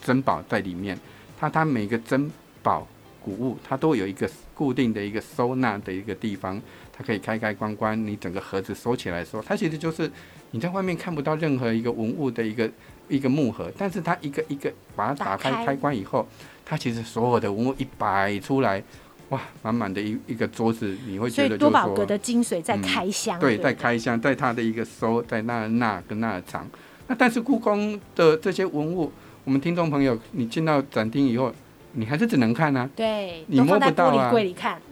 [0.00, 0.96] 珍宝在里面。
[1.36, 2.30] 它它每个珍
[2.62, 2.86] 宝
[3.20, 8.06] 古物，它都有一个固定的一个收纳的一个地方，它可以开开关关。
[8.06, 10.08] 你整个盒子收起来的时候，它其实就是
[10.52, 12.70] 你在外面看不到任何一个文物的一个。
[13.08, 16.26] 一个木盒，但是它一个一个把它打开开关以后，
[16.64, 18.82] 它其实所有的文物一摆出来，
[19.28, 26.66] 哇，满满的一一个桌子，你会觉得多宝格的精髓在开箱，嗯、对，在开箱，在它的一个收，在那那跟那藏。
[27.08, 29.12] 那但是故宫的这些文物，
[29.44, 31.52] 我们听众朋友，你进到展厅以后，
[31.92, 34.32] 你还是只能看啊，对，你摸不到啊，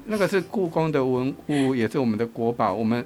[0.07, 3.05] 那个是故宫的文物，也是我们的国宝，我们。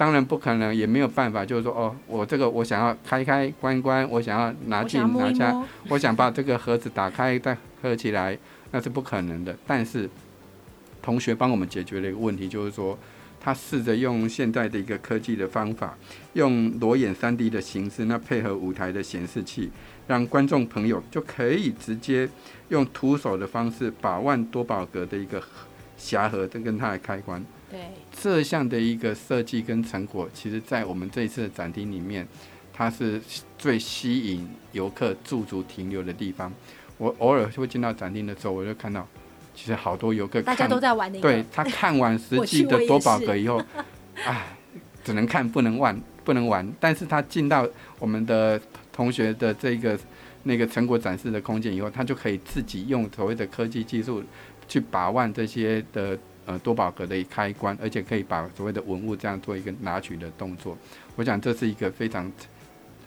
[0.00, 5.54] 当然不可能，也没有办法，就是说，哦，我这个我想要开开关关，我想要拿进拿下，
[5.90, 8.38] 我，想把这个盒子打开再合起来，
[8.70, 9.54] 那是不可能的。
[9.66, 10.08] 但是
[11.02, 12.98] 同学帮我们解决了一个问题，就是说，
[13.38, 15.94] 他试着用现在的一个科技的方法，
[16.32, 19.70] 用裸眼 3D 的形式，那配合舞台的显示器，
[20.06, 22.26] 让观众朋友就可以直接
[22.70, 25.42] 用徒手的方式把万多宝格的一个
[25.98, 27.44] 匣盒跟跟它的开关。
[27.70, 27.80] 对，
[28.10, 32.26] 这项的一个设计跟成果，其实，在我们这一次的展厅里面，
[32.72, 33.20] 它是
[33.56, 36.52] 最吸引游客驻足停留的地方。
[36.98, 39.06] 我偶尔会进到展厅的时候，我就看到，
[39.54, 41.22] 其实好多游客，大家都在玩那个。
[41.22, 43.62] 对，他看完实际的 多宝格以后，
[44.26, 44.56] 哎，
[45.04, 46.68] 只能看不能玩，不能玩。
[46.80, 47.64] 但是他进到
[48.00, 48.60] 我们的
[48.92, 49.96] 同学的这个
[50.42, 54.24] 那个成果展示的空间以后，他就可以自己用所谓的科技技术
[54.66, 56.18] 去把玩这些的。
[56.50, 60.76] 呃，多宝格的开关，而且可以把所谓的文物这样做一个拿取的动作，
[61.14, 62.30] 我想这是一个非常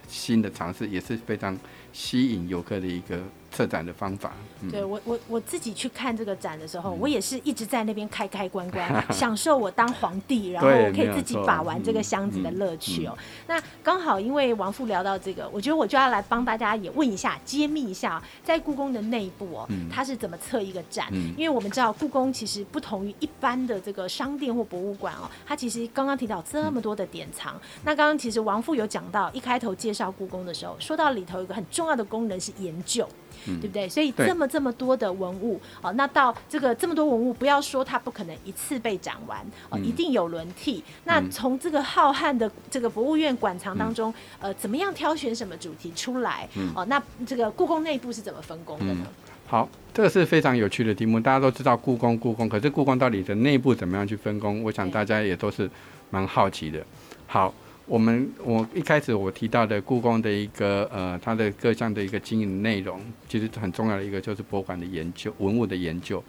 [0.08, 1.58] 新的尝试，也是非常
[1.92, 3.22] 吸引游客的一个。
[3.54, 13.16] 策展的方法，嗯、对我我我自己去看这个展的时候，嗯、我也是一直在那边开开关关， 享受我当皇帝，然后我可以自己把玩这个箱子的乐趣哦。
[13.48, 21.08] 那刚好因为王富聊到这个，我觉得我就要来帮大家也问一下，揭秘一下，在故宫的内部哦，嗯、它是怎么策一个展？
[21.12, 27.54] 嗯、因为我们知道故宫其实不同于一般的这个商店或博物馆哦，它其实刚刚提到这么多的典藏。
[27.56, 33.08] 嗯、那刚刚其实王富有讲到，一开头介绍故宫的时候，说到里头有一个很重要的功能是研究。
[33.48, 33.88] 嗯、对不对？
[33.90, 40.84] 所以这么这么多的文物哦，那到这个这么多文物，不要说它不可能一次被展完哦，嗯、一定有轮替。
[41.04, 46.48] 那从这个浩瀚的这个博物院馆藏当中，嗯、呃，怎么样挑选什么主题出来？
[46.56, 48.98] 嗯、哦，那这个故宫内部是怎么分工的呢？
[49.02, 49.14] 嗯、
[49.48, 51.20] 好，这个是非常有趣的题目。
[51.20, 54.64] 大家都知道故宫，故宫，可是故宫到底的内部怎么样去分工？
[54.64, 55.70] 我想大家也都是
[56.10, 56.84] 蛮好奇的。
[57.28, 57.54] 好。
[57.86, 66.24] 我们我一开始我提到的故宫的一个呃，它的各项的一个经营内容，其实很重要的一个就是博物馆的研究、文物的研究。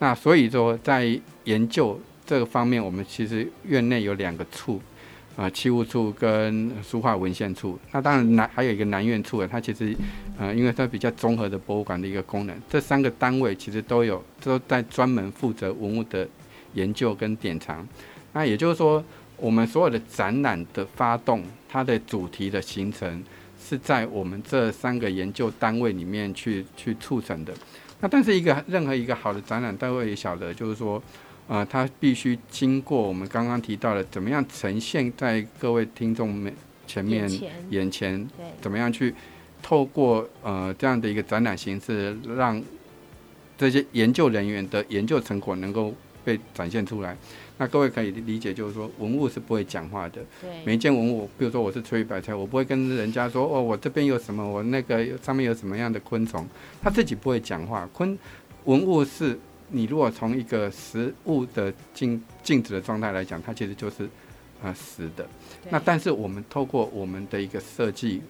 [0.00, 4.74] 那所以说，在研究这个方面，我们其实院内有两个处，
[5.34, 7.78] 啊、呃，器物处跟书画文献处。
[7.90, 9.96] 那当然南还有一个南院处，它其实
[10.38, 12.54] 呃，因为它比较综合的博物馆的一个功能。
[12.68, 16.28] 这三个单位其实都有都在专门负责文物的
[16.74, 17.88] 研究跟典藏。
[18.34, 19.02] 那也就是说。
[19.38, 23.22] 我们所有的展览的发动，它的主题的形成，
[23.62, 27.54] 是在我们这三个研究单位里面去去促成的。
[28.00, 31.02] 那但是一个任何一个好的展览单位也晓得，就是说，
[31.46, 36.54] 呃，它必须经过我们刚刚提到的，怎么样呈现在各位听众面
[36.86, 38.28] 前面眼前，眼前，
[38.60, 39.14] 怎么样去
[39.62, 42.62] 透过呃这样的一个展览形式，让
[43.56, 45.92] 这些研究人员的研究成果能够
[46.28, 47.16] 被展现出来。
[47.56, 50.20] 那各位可以理解，就是说文物是不会讲话的。
[50.42, 50.50] 对。
[50.66, 56.46] 每一件文物，比如说我是翠玉白菜，我不会跟人家说哦，我这边有什么，我那个上面有什么样的昆虫，
[56.82, 57.88] 它自己不会讲话。
[57.94, 58.18] 昆
[58.64, 59.38] 文物是
[59.70, 64.04] 你如果从一个实物的静静止的状态来讲，它其实就是
[64.60, 65.26] 啊、呃、实的。
[65.70, 68.20] 那但是我们透过我们的一个设计，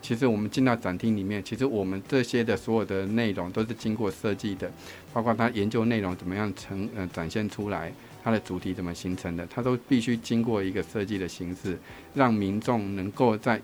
[0.00, 4.70] 其实我们进到展厅里面，其实我们这些的所有的内容都是经过设计的，
[5.12, 7.92] 包括它研究内容怎么样呈呃展现出来。
[8.20, 9.46] 它的主题怎么形成的？
[9.46, 11.78] 它都必须经过一个设计的形式，
[12.14, 13.60] 让民众能够在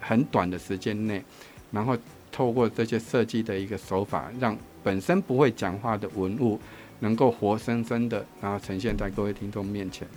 [0.00, 1.22] 很短的时间内，
[1.70, 1.96] 然后
[2.32, 6.58] 透过这些设计的一个手法，让本身不会讲话的文物
[7.00, 10.08] 能够活生生的，然后呈现在各位听众面前。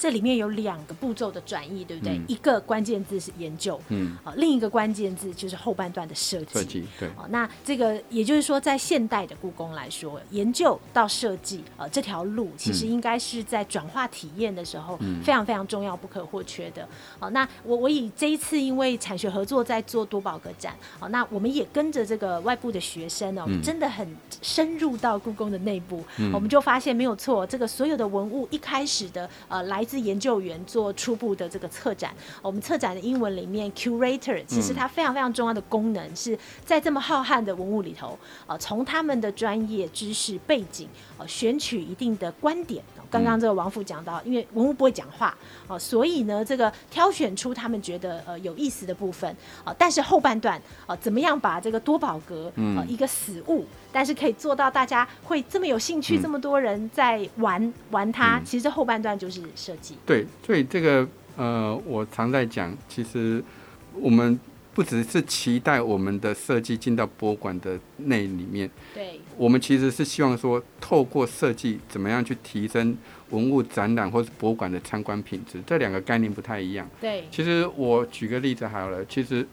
[0.00, 2.14] 这里面有两个步骤的转译，对不对？
[2.14, 6.54] 嗯、一个关键字是研究，嗯，啊，另一个关键字就是后半段的设计。
[6.54, 7.06] 设计，对。
[7.10, 16.82] 啊，那这个也就是说，在现代的故宫来说，研究到设计，呃，这条路其实应该是在转化体验的时候，非常非常重要、不可或缺的。
[17.18, 24.08] 哦、嗯，那我我以这一次因为产学合作在做多宝格展，好，那我们也跟着这个外部的学生哦，真的很
[24.40, 29.84] 深入到故宫的内部，嗯、我们就发现没有错，这个所有的文物一开始的呃来。
[29.90, 42.82] 是研究员做初步的这个策展，我们策展的英文里面 curator，其实它非常非常重要的功能是在这么浩瀚的文物里头，呃，从他们的专业知识背景，呃，选取一定的观点。
[43.10, 49.28] 刚刚这个王副讲到，因为文物不会讲话，哦，所以呢，这个挑选出他们觉得呃有意思的部分，
[49.64, 59.79] 啊，但是后半段，啊，怎么样把这个多宝格，呃，一个死物，但是可以做到大家会这么有兴趣，这么多人在玩玩它，其实这后半段就是设计。
[60.04, 63.42] 对，所以这个呃，我常在讲，其实
[63.94, 64.38] 我们
[64.74, 72.96] 不只是期待我们的设计进到博物馆的内里面，对，我们其实是希望说，透过设计怎么样去提升
[73.30, 76.88] 文物展览或是博物馆的参观品质，这两个概念不太一样。
[77.00, 79.46] 对，其实我举个例子好了，其实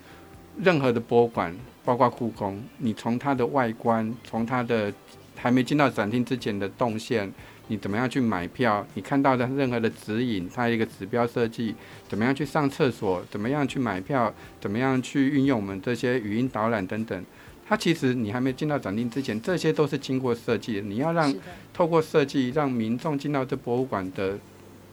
[0.61, 4.93] 任何的博物馆，包括故宫，你从它的外观，从它的
[5.35, 7.31] 还没进到展厅之前的动线。
[7.69, 8.85] 你怎么样去买票？
[8.93, 11.75] 你看到的任何的指引，它一个指标设计，
[12.07, 13.23] 怎么样去上厕所？
[13.29, 14.33] 怎么样去买票？
[14.59, 17.25] 怎么样去运用我们这些语音导览等等？
[17.67, 20.81] 它其实你还没进到展厅之前，这些都是经过设计的。
[20.81, 21.33] 你要让
[21.73, 24.37] 透过设计让民众进到这博物馆的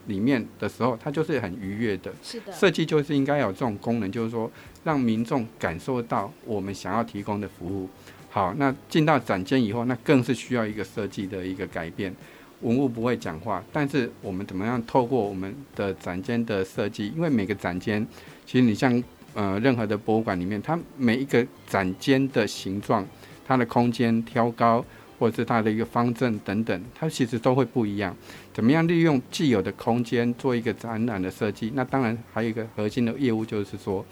[0.07, 2.13] 里面的时候，它就是很愉悦的。
[2.21, 4.51] 是的，设计就是应该有这种功能，就是说
[4.83, 7.89] 让民众感受到我们想要提供的服务。
[8.29, 12.13] 好，那进到展间以后，那更是需要一个设计的一个改变。
[12.61, 17.11] 文物不会讲话，但是我们怎么样透过我们的展间的设计？
[17.15, 18.05] 因为每个展间，
[18.45, 23.05] 其实你像呃任何的博物馆里面，它每一个展间的形状、
[23.45, 24.83] 它的空间挑高，
[25.19, 28.15] 或者是它的一个方正等等，它其实都会不一样。
[28.53, 31.71] 怎么样利用既有的空间做一个展览的设计？
[31.75, 34.03] 那当然还有一个核心的业务，就是说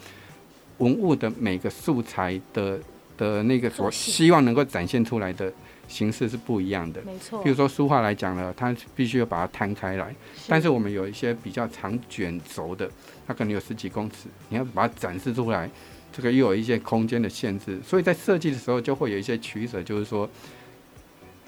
[0.78, 2.78] 文物的每个素材的
[3.16, 5.50] 的那个所希望能够展现出来的。
[5.86, 7.42] 形式是不一样的，没错。
[7.42, 10.46] 比如说书画来讲呢，它必须要把它摊开来，是。
[10.48, 12.90] 但是我们有一些比较长卷轴的，
[13.26, 15.70] 它可能有十几公尺，你要把它展示出来，
[16.12, 20.28] 这个又有一些空间的限制，所以在设计的时候就会有一些取舍，就是说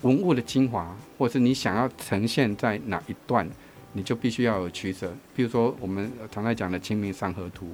[0.03, 3.49] 文物的精华，或是你想要呈现在哪一段，
[3.95, 5.13] 你就必须要有取舍。
[5.35, 7.67] 比如说我们常在讲的《清明上河图》，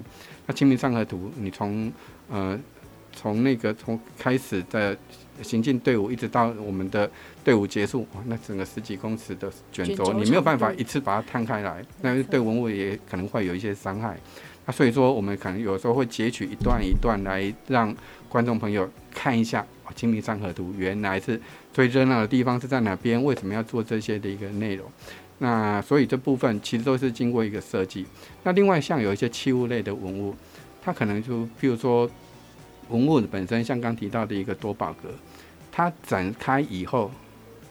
[0.47, 1.93] 那《清明上河图》，你从
[2.29, 2.59] 呃。
[3.15, 4.97] 从那个从开始的
[5.41, 7.11] 行进队伍，一直到我们的
[7.45, 14.19] 队伍结束，那整个十几公尺的卷轴，你没有办法一次把它摊开来，那对文物也可能会有一些伤害。
[14.67, 17.95] 那所以说，我们可能有时候会截取一段一段来让
[18.29, 21.41] 观众朋友看一下《清明上河图》，原来是
[21.73, 23.23] 最热闹的地方是在哪边？
[23.23, 24.89] 为什么要做这些的一个内容？
[25.39, 28.07] 那所以这部分其实都是经过一个设计。
[28.45, 30.33] 那另外像有一些器物类的文物，
[30.81, 32.09] 它可能就譬如说
[32.93, 35.09] 文物本身，像刚提到的一个多宝格，
[35.73, 37.11] 它展开以后，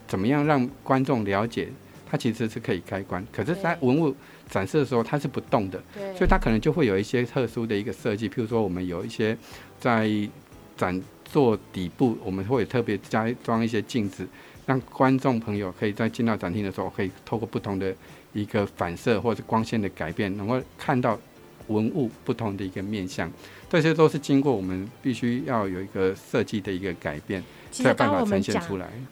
[0.08, 1.68] 怎么样让观众了解
[2.10, 3.24] 它其实是可以开关？
[3.32, 4.14] 可是在文物
[4.50, 5.82] 展示的时候，它是不动的，
[6.16, 8.28] 所以它可能就会有一些特殊的一个设计。
[8.28, 9.36] 譬如说，我们有一些
[9.78, 10.10] 在
[10.76, 14.26] 展座底部，我们会特别加装一些镜子。
[14.64, 17.92] 让观众朋友可以在进到展厅的时候，可以透过不同的
[18.32, 21.18] 一个反射或者光线的改变，能够看到
[21.72, 23.30] 文物不同的一个面向。
[23.68, 27.42] 这些都是经过我们必须要有一个设计的一个改变。
[27.70, 28.62] 其实刚刚我们讲，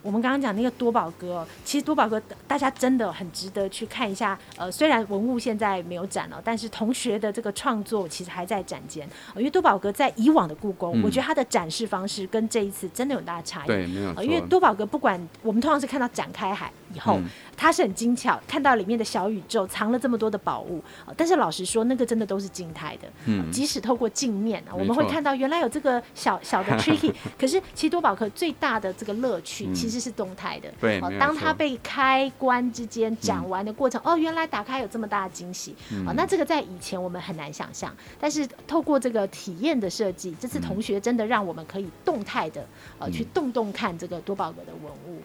[0.03, 4.37] 我们刚刚讲那个多宝格，其实多宝格大家真的很值得去看一下。
[4.55, 9.09] 呃，虽然文物现在没有展了，但是同学的这个创作其实还在展间。
[9.35, 13.67] 因为多宝格在以往的故宫，嗯、我觉得它的展示方式跟这一次真的有很大的差异。
[13.67, 14.23] 对，没有错。
[14.23, 20.83] 因为多宝格不管我们通常是看到展开海以后，嗯、它是很精巧，看到里面的小宇宙藏了这么多的宝物。
[21.15, 23.07] 但是老实说，那个真的都是静态的。
[23.25, 23.51] 嗯。
[23.51, 35.75] 即使透过镜面，我们会看到原来有这个小小的 tricky，可是其实多宝格最大的这个乐趣其实是动态的，对，当它被开关之间讲完的过程，哦，原来打开有这么大的惊喜，
[36.07, 42.65] 啊，那这个在以前我们很难想象，但是透过这个体验的设计，这次同学真的让我们可以动态的，
[42.99, 45.21] 呃，去动动看这个多宝格的文物。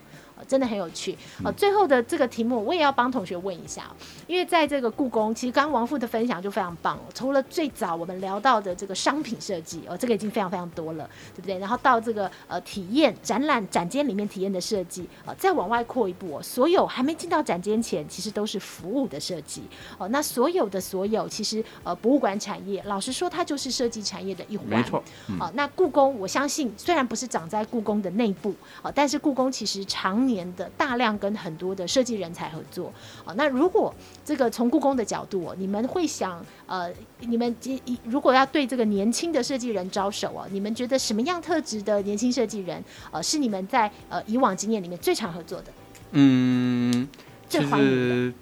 [0.46, 1.52] 真的很有趣呃！
[1.52, 3.84] 最后的这个题目，我也要帮同学问一下，
[4.26, 6.98] 因为在这个故宫，其实刚刚王富的分享就非常棒。
[7.14, 11.58] 除了最早我们聊到的这个商品设计哦，这个已经非常非常多了，对不对？
[11.58, 19.62] 然后到这个呃体验展览展间里面体验的设计呃，再往外扩一步，所有还没进到展间前，其实都是服务的设计
[19.98, 20.06] 哦。
[20.08, 24.66] 那所有的所有，其实呃博物馆产业，老实说，它就是设计产业的一环。
[24.66, 25.02] 没错。
[25.28, 32.92] 嗯、哦，那故宫，我相信虽然不是长在故宫的内部哦，但是故宫其实常年年的大量跟很多的设计人才合作，
[33.24, 37.56] 哦，那如果这个从故宫的角度，你们会想，呃，你们
[38.04, 45.72] 如果要对这个年轻的设计人招手哦，你们觉得什么样特质的年轻设计人，呃，是你们在呃以往经验里面最常合作的？
[46.12, 47.08] 嗯，
[47.48, 48.34] 其实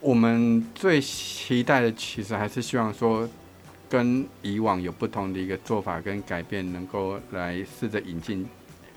[0.00, 3.28] 我们最期待的，其实还是希望说，
[3.90, 8.46] 跟以往有不同的一个做法跟改变，能够来试着引进。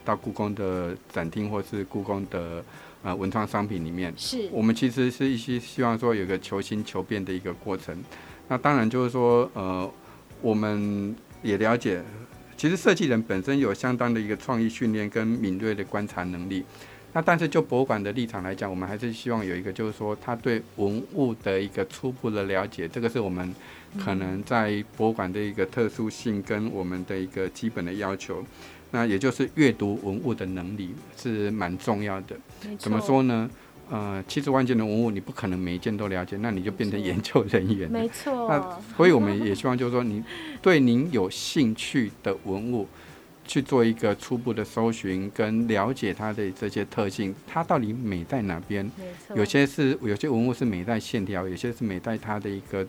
[0.08, 2.64] 到故宫的展厅或是故宫的
[3.04, 7.94] 呃文创商品里面，是我们其实是一些希望说有个求新求变的一个过程。
[8.48, 9.92] 那当然就是说，呃，
[10.42, 12.02] 我们也了解，
[12.56, 16.64] 其实设计人本身有相当的一个创意训练跟敏锐的观察能力。
[17.12, 23.54] 那但是就博物馆的立场来讲，我们还是希望有一个就是说，他对文物的一个初步的了解，这个是我们
[24.00, 28.46] 可能在博物馆的一个特殊性跟我们的一个基本的要求。
[28.92, 32.36] 那也就是阅读文物的能力是蛮重要的。
[32.78, 33.50] 怎么说呢？
[33.90, 37.90] 呃，七十万件的文物，你不可能每一件都了解，那你就变成研究人员。
[37.90, 38.50] 没错。
[38.50, 40.22] 那所以我们也希望就是说，您
[40.62, 42.86] 对您有兴趣的文物
[43.46, 48.92] 去做一个初步的搜寻跟了解它的这些特性，它到底美在哪边？
[49.34, 52.86] 有些是有些文物是美在线条，有些是美在它的一个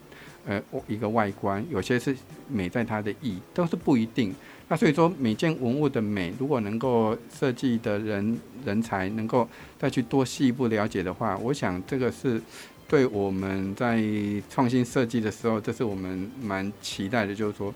[0.46, 2.16] 呃一个外观，有些是
[2.48, 4.34] 美在它的意，都是不一定。
[4.70, 9.48] 那所以说，每件文物的美，如果能够设计的人人才能够
[9.78, 12.40] 再去多细一步了解的话，我想这个是
[12.86, 14.02] 对我们在
[14.50, 17.74] 创新设计的时候，这是我们蛮期待的，就是说，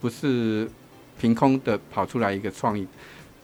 [0.00, 0.68] 不是
[1.20, 2.86] 凭空的跑出来一个创意。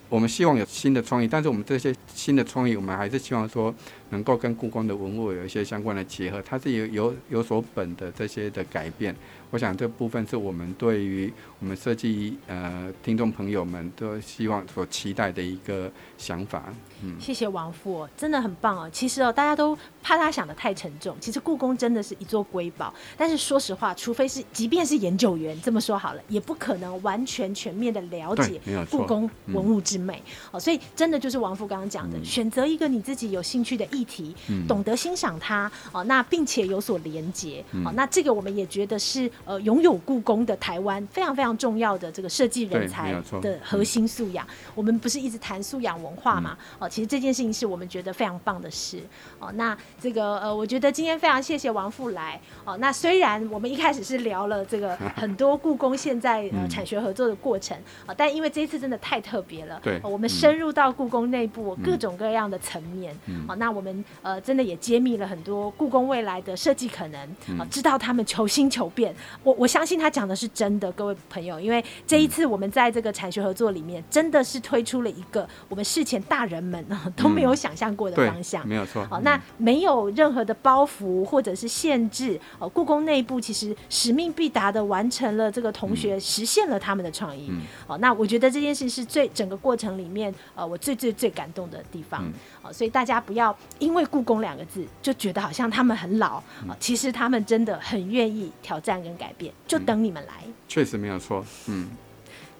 [0.09, 3.73] 我们希望有新的创意，但是我们这些新的创意，我们还是希望说
[4.09, 9.15] 能够跟故宫的文物有一些相关的结合，它是有有有所本的这些的改变。
[9.51, 16.71] 我想这部分是我们对于我们设计呃听众朋友们都希望所期待的一个想法。
[17.01, 18.87] 嗯，谢谢王副，真的很棒哦。
[18.91, 22.93] 其实哦，大家都怕他想的太沉重，其实故宫真的是一座瑰宝。
[23.17, 30.59] 但是说实话，除非是即便是研究员这么说好了，也不可能完全全面的了解故宫文物之美哦。
[30.59, 44.47] 所以真的就是王副刚刚讲的，嗯、选择一个你自己有兴趣的议议题，嗯、懂得欣赏它哦，那并且有所连接哦，嗯、那这个我们也觉得是呃拥有故宫的台湾非常非常重要的这个设计人才的核心素养。
[44.73, 46.57] 我们不是一直谈素养文化嘛？
[46.79, 49.01] 哦，其实这件事情是我们觉得非常棒的事。
[49.37, 49.51] 哦。
[49.55, 52.39] 那这个呃，我觉得今天非常谢谢王富来。
[52.63, 52.77] 哦。
[52.77, 63.13] 那虽然我们一开始是聊了这个 很多故宫现在呃产学合作的过程啊，但因为这一次真的太特别了，对，我们深入到故宫内部各种各样的层面，
[63.47, 63.88] 哦，那我们
[64.21, 67.19] 呃真的也揭秘了很多故宫未来的设计可能
[67.57, 69.15] 啊，知道他们求新求变。
[69.43, 76.83] 我我相信他讲的是真的，各位朋友，因为这一次我们在这个产学合作里面真的是推出了一个我们事前大人们
[77.15, 79.05] 都没有想象过的方向，没有错。
[79.07, 87.51] 好，那没有任何的包袱或者是限制哦，故宫内部其实使命必达的完成了这个同学实现了他们的创意。
[87.87, 92.31] 哦，那我觉得这件事是最整个过程里面呃我最最最感动的地方。
[92.61, 96.41] 好，所以大家不要因为故宫两个字就觉得好像他们很老，
[96.79, 100.43] 其实他们真的很愿意挑战跟改变，就等你们来。
[100.67, 101.89] 确实没有错，嗯。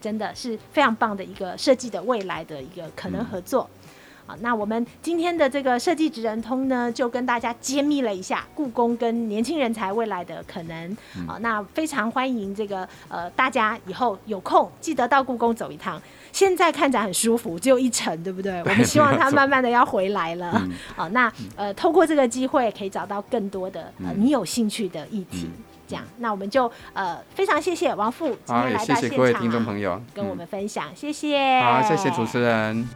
[0.01, 3.70] 真的是非常棒的一个设计的未来的一个可能合作，
[4.30, 15.99] 好，那我们今天的这个设计职人通呢，就跟大家揭秘了一下故宫跟年轻人才未来的可能，好，那非常欢迎这个呃大家以后有空记得到故宫走一趟，
[16.32, 18.59] 现在看着很舒服，只有一层，对不对？
[18.59, 20.61] 我们希望它慢慢的要回来了，
[20.95, 25.49] 好，那呃透过这个机会可以找到更多的呃你有兴趣的议题。
[25.88, 32.88] 这样，那我们就呃非常谢谢王副今天来到现场，谢谢各位听众朋友跟我们分享，嗯、谢谢，好，谢谢主持人。